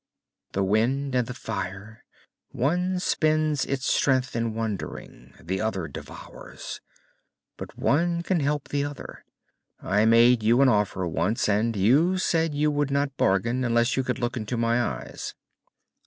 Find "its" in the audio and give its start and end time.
3.65-3.85